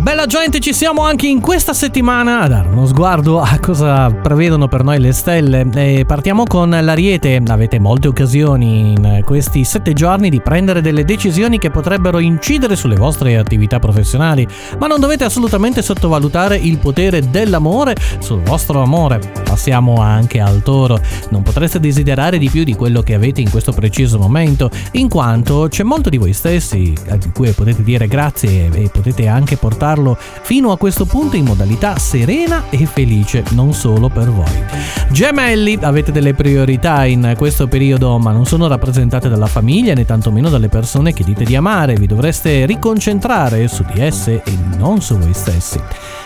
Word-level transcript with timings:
Bella 0.00 0.26
gente, 0.26 0.60
ci 0.60 0.72
siamo 0.72 1.02
anche 1.02 1.26
in 1.26 1.40
questa 1.40 1.72
settimana 1.72 2.42
a 2.42 2.46
dare 2.46 2.68
uno 2.68 2.86
sguardo 2.86 3.40
a 3.40 3.58
cosa 3.58 4.08
prevedono 4.12 4.68
per 4.68 4.84
noi 4.84 5.00
le 5.00 5.10
stelle. 5.10 5.66
E 5.74 6.04
partiamo 6.06 6.44
con 6.44 6.70
l'Ariete. 6.70 7.42
Avete 7.44 7.80
molte 7.80 8.06
occasioni 8.06 8.92
in 8.92 9.22
questi 9.24 9.64
sette 9.64 9.92
giorni 9.92 10.30
di 10.30 10.40
prendere 10.40 10.80
delle 10.80 11.04
decisioni 11.04 11.58
che 11.58 11.72
potrebbero 11.72 12.20
incidere 12.20 12.76
sulle 12.76 12.94
vostre 12.94 13.36
attività 13.36 13.80
professionali, 13.80 14.46
ma 14.78 14.86
non 14.86 15.00
dovete 15.00 15.24
assolutamente 15.24 15.82
sottovalutare 15.82 16.56
il 16.56 16.78
potere 16.78 17.28
dell'amore 17.28 17.96
sul 18.20 18.40
vostro 18.40 18.82
amore. 18.82 19.18
Passiamo 19.42 19.96
anche 19.96 20.38
al 20.38 20.62
Toro. 20.62 21.00
Non 21.30 21.42
potreste 21.42 21.80
desiderare 21.80 22.38
di 22.38 22.48
più 22.48 22.62
di 22.62 22.76
quello 22.76 23.02
che 23.02 23.14
avete 23.14 23.40
in 23.40 23.50
questo 23.50 23.72
preciso 23.72 24.16
momento, 24.16 24.70
in 24.92 25.08
quanto 25.08 25.66
c'è 25.68 25.82
molto 25.82 26.08
di 26.08 26.18
voi 26.18 26.32
stessi 26.32 26.92
a 27.08 27.18
cui 27.32 27.50
potete 27.50 27.82
dire 27.82 28.06
grazie 28.06 28.70
e 28.72 28.90
potete 28.92 29.22
anche 29.28 29.56
portarlo 29.56 30.16
fino 30.18 30.72
a 30.72 30.78
questo 30.78 31.04
punto 31.04 31.36
in 31.36 31.44
modalità 31.44 31.98
serena 31.98 32.64
e 32.70 32.86
felice, 32.86 33.44
non 33.50 33.72
solo 33.72 34.08
per 34.08 34.30
voi. 34.30 34.64
Gemelli, 35.10 35.78
avete 35.80 36.12
delle 36.12 36.34
priorità 36.34 37.04
in 37.04 37.34
questo 37.36 37.66
periodo, 37.68 38.18
ma 38.18 38.32
non 38.32 38.46
sono 38.46 38.66
rappresentate 38.66 39.28
dalla 39.28 39.46
famiglia 39.46 39.94
né 39.94 40.04
tantomeno 40.04 40.48
dalle 40.48 40.68
persone 40.68 41.12
che 41.12 41.24
dite 41.24 41.44
di 41.44 41.54
amare, 41.56 41.94
vi 41.94 42.06
dovreste 42.06 42.66
riconcentrare 42.66 43.68
su 43.68 43.84
di 43.92 44.00
esse 44.00 44.42
e 44.44 44.56
non 44.76 45.00
su 45.00 45.16
voi 45.16 45.34
stessi. 45.34 45.80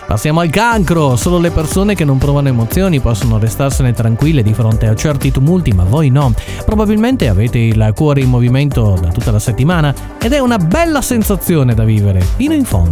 Passiamo 0.07 0.39
al 0.39 0.49
cancro, 0.49 1.15
solo 1.15 1.37
le 1.37 1.51
persone 1.51 1.93
che 1.93 2.03
non 2.03 2.17
provano 2.17 2.47
emozioni 2.47 2.99
possono 2.99 3.37
restarsene 3.37 3.93
tranquille 3.93 4.41
di 4.41 4.55
fronte 4.55 4.87
a 4.87 4.95
certi 4.95 5.29
tumulti, 5.29 5.71
ma 5.71 5.83
voi 5.83 6.09
no. 6.09 6.33
Probabilmente 6.65 7.27
avete 7.27 7.59
il 7.59 7.91
cuore 7.93 8.21
in 8.21 8.29
movimento 8.29 8.97
da 8.99 9.09
tutta 9.09 9.29
la 9.29 9.37
settimana 9.37 9.93
ed 10.19 10.33
è 10.33 10.39
una 10.39 10.57
bella 10.57 11.01
sensazione 11.01 11.75
da 11.75 11.83
vivere, 11.83 12.21
fino 12.21 12.55
in 12.55 12.65
fondo. 12.65 12.88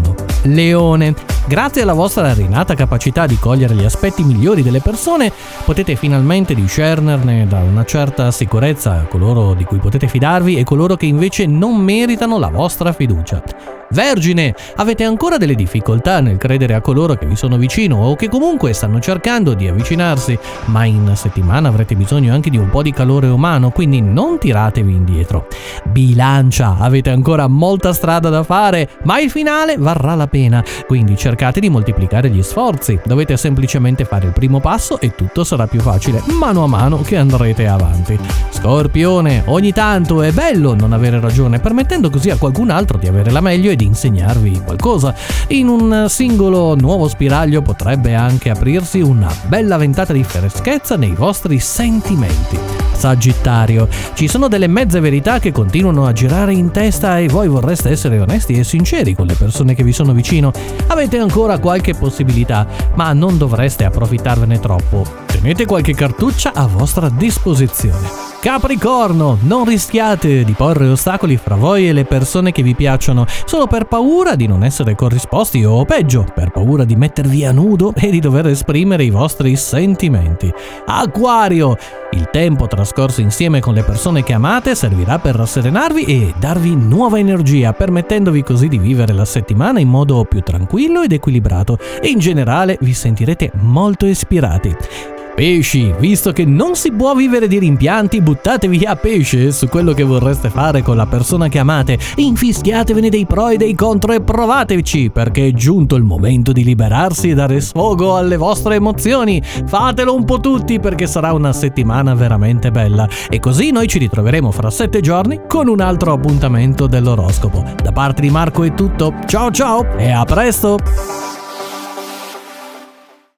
Leone, 0.55 1.15
grazie 1.47 1.83
alla 1.83 1.93
vostra 1.93 2.33
rinata 2.33 2.75
capacità 2.75 3.25
di 3.25 3.37
cogliere 3.37 3.73
gli 3.73 3.85
aspetti 3.85 4.23
migliori 4.23 4.61
delle 4.61 4.81
persone, 4.81 5.31
potete 5.63 5.95
finalmente 5.95 6.53
discernerne 6.53 7.47
da 7.47 7.59
una 7.59 7.85
certa 7.85 8.31
sicurezza 8.31 9.05
coloro 9.09 9.53
di 9.53 9.63
cui 9.63 9.77
potete 9.77 10.07
fidarvi 10.07 10.57
e 10.57 10.63
coloro 10.63 10.95
che 10.95 11.05
invece 11.05 11.45
non 11.45 11.77
meritano 11.77 12.37
la 12.37 12.49
vostra 12.49 12.91
fiducia. 12.91 13.41
Vergine, 13.89 14.53
avete 14.75 15.05
ancora 15.05 15.37
delle 15.37 15.55
difficoltà 15.55 16.19
nel 16.19 16.35
credere 16.35 16.73
a 16.73 16.81
coloro 16.81 17.15
che 17.15 17.25
vi 17.25 17.37
sono 17.37 17.55
vicino 17.55 17.95
o 17.95 18.15
che 18.15 18.27
comunque 18.27 18.73
stanno 18.73 18.99
cercando 18.99 19.53
di 19.53 19.67
avvicinarsi, 19.67 20.37
ma 20.65 20.83
in 20.83 21.13
settimana 21.15 21.69
avrete 21.69 21.95
bisogno 21.95 22.33
anche 22.33 22.49
di 22.49 22.57
un 22.57 22.69
po' 22.69 22.81
di 22.81 22.91
calore 22.91 23.27
umano, 23.27 23.69
quindi 23.69 24.01
non 24.01 24.39
tiratevi 24.39 24.91
indietro. 24.91 25.47
Bilancia, 25.85 26.77
avete 26.79 27.11
ancora 27.11 27.47
molta 27.47 27.93
strada 27.93 28.27
da 28.27 28.43
fare, 28.43 28.89
ma 29.03 29.21
il 29.21 29.29
finale 29.29 29.77
varrà 29.77 30.15
la 30.15 30.27
pena, 30.27 30.61
quindi 30.85 31.15
cercate 31.37 31.59
di 31.59 31.69
moltiplicare 31.69 32.31
gli 32.31 32.41
sforzi. 32.41 32.99
Dovete 33.05 33.37
semplicemente 33.37 34.05
fare 34.05 34.25
il 34.25 34.33
primo 34.33 34.59
passo 34.59 34.99
e 34.99 35.13
tutto 35.13 35.43
sarà 35.43 35.67
più 35.67 35.79
facile, 35.81 36.19
mano 36.39 36.63
a 36.63 36.67
mano 36.67 37.01
che 37.01 37.15
andrete 37.15 37.67
avanti. 37.67 38.17
Scorpione, 38.49 39.43
ogni 39.45 39.71
tanto 39.71 40.23
è 40.23 40.31
bello 40.31 40.73
non 40.73 40.93
avere 40.93 41.19
ragione, 41.19 41.59
permettendo 41.59 42.09
così 42.09 42.31
a 42.31 42.37
qualcun 42.37 42.71
altro 42.71 42.97
di 42.97 43.07
avere 43.07 43.29
la 43.29 43.41
meglio 43.41 43.69
e 43.69 43.75
di 43.75 43.85
insegnarvi 43.85 44.63
qualcosa. 44.65 45.13
In 45.49 45.67
un 45.67 46.07
singolo 46.09 46.73
nuovo 46.73 47.07
spiraglio 47.07 47.61
potrebbe 47.61 48.15
anche 48.15 48.49
aprirsi 48.49 49.01
una 49.01 49.31
bella 49.45 49.77
ventata 49.77 50.13
di 50.13 50.23
freschezza 50.23 50.97
nei 50.97 51.13
vostri 51.13 51.59
sentimenti. 51.59 52.86
Sagittario, 52.97 53.87
ci 54.15 54.27
sono 54.27 54.47
delle 54.47 54.65
mezze 54.65 54.99
verità 54.99 55.37
che 55.37 55.51
continuano 55.51 56.07
a 56.07 56.13
girare 56.13 56.53
in 56.53 56.71
testa 56.71 57.19
e 57.19 57.27
voi 57.27 57.47
vorreste 57.47 57.89
essere 57.89 58.19
onesti 58.19 58.53
e 58.53 58.63
sinceri 58.63 59.13
con 59.13 59.27
le 59.27 59.35
persone 59.35 59.75
che 59.75 59.83
vi 59.83 59.93
sono 59.93 60.13
vicino. 60.13 60.51
Avete 60.87 61.19
ancora 61.19 61.59
qualche 61.59 61.93
possibilità, 61.93 62.65
ma 62.95 63.13
non 63.13 63.37
dovreste 63.37 63.85
approfittarvene 63.85 64.59
troppo. 64.59 65.05
Tenete 65.27 65.65
qualche 65.65 65.93
cartuccia 65.93 66.53
a 66.53 66.65
vostra 66.65 67.07
disposizione. 67.09 68.36
Capricorno, 68.47 69.37
non 69.41 69.65
rischiate 69.65 70.45
di 70.45 70.53
porre 70.53 70.87
ostacoli 70.87 71.35
fra 71.35 71.55
voi 71.55 71.89
e 71.89 71.91
le 71.91 72.05
persone 72.05 72.53
che 72.53 72.63
vi 72.63 72.75
piacciono 72.75 73.25
solo 73.43 73.67
per 73.67 73.87
paura 73.87 74.35
di 74.35 74.47
non 74.47 74.63
essere 74.63 74.95
corrisposti 74.95 75.65
o 75.65 75.83
peggio, 75.83 76.25
per 76.33 76.51
paura 76.51 76.85
di 76.85 76.95
mettervi 76.95 77.43
a 77.43 77.51
nudo 77.51 77.91
e 77.99 78.09
di 78.09 78.21
dover 78.21 78.47
esprimere 78.47 79.03
i 79.03 79.09
vostri 79.09 79.57
sentimenti. 79.57 80.49
Acquario, 80.85 81.75
il 82.11 82.29
tempo 82.31 82.67
trascorso 82.67 83.19
insieme 83.19 83.59
con 83.59 83.73
le 83.73 83.83
persone 83.83 84.23
che 84.23 84.31
amate 84.31 84.75
servirà 84.75 85.19
per 85.19 85.35
rasserenarvi 85.35 86.05
e 86.05 86.33
darvi 86.39 86.73
nuova 86.73 87.19
energia, 87.19 87.73
permettendovi 87.73 88.43
così 88.43 88.69
di 88.69 88.77
vivere 88.77 89.11
la 89.11 89.25
settimana 89.25 89.81
in 89.81 89.89
modo 89.89 90.23
più 90.23 90.39
tranquillo 90.39 91.01
ed 91.01 91.11
equilibrato 91.11 91.77
in 92.03 92.17
generale 92.17 92.77
vi 92.79 92.93
sentirete 92.93 93.51
molto 93.55 94.05
ispirati. 94.05 95.16
Pesci, 95.37 95.93
visto 95.99 96.31
che 96.31 96.45
non 96.45 96.75
si 96.75 96.91
può 96.91 97.13
vivere 97.13 97.47
di 97.47 97.59
rimpianti, 97.59 98.21
buttatevi 98.21 98.85
a 98.85 98.95
pesce 98.95 99.51
su 99.51 99.67
quello 99.67 99.93
che 99.93 100.01
vorreste 100.01 100.49
fare 100.49 100.81
con 100.81 100.95
la 100.95 101.05
persona 101.05 101.47
che 101.47 101.59
amate, 101.59 101.99
infischiatevene 102.15 103.07
dei 103.07 103.27
pro 103.27 103.49
e 103.49 103.57
dei 103.57 103.75
contro 103.75 104.13
e 104.13 104.21
provateci, 104.21 105.11
perché 105.11 105.45
è 105.45 105.51
giunto 105.51 105.95
il 105.95 106.01
momento 106.01 106.51
di 106.51 106.63
liberarsi 106.63 107.29
e 107.29 107.35
dare 107.35 107.61
sfogo 107.61 108.17
alle 108.17 108.35
vostre 108.35 108.77
emozioni. 108.77 109.39
Fatelo 109.67 110.15
un 110.15 110.25
po' 110.25 110.39
tutti 110.39 110.79
perché 110.79 111.05
sarà 111.05 111.33
una 111.33 111.53
settimana 111.53 112.15
veramente 112.15 112.71
bella. 112.71 113.07
E 113.29 113.39
così 113.39 113.69
noi 113.69 113.87
ci 113.87 113.99
ritroveremo 113.99 114.49
fra 114.49 114.71
sette 114.71 115.01
giorni 115.01 115.41
con 115.47 115.67
un 115.67 115.81
altro 115.81 116.13
appuntamento 116.13 116.87
dell'oroscopo. 116.87 117.63
Da 117.83 117.91
parte 117.91 118.21
di 118.21 118.31
Marco 118.31 118.63
è 118.63 118.73
tutto, 118.73 119.13
ciao 119.27 119.51
ciao 119.51 119.87
e 119.99 120.09
a 120.09 120.25
presto! 120.25 121.26